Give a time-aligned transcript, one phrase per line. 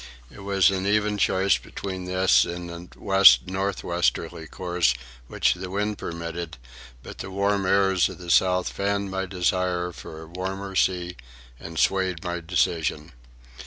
[0.31, 4.95] It was an even choice between this and the west north westerly course
[5.27, 6.57] which the wind permitted;
[7.03, 11.17] but the warm airs of the south fanned my desire for a warmer sea
[11.59, 13.11] and swayed my decision.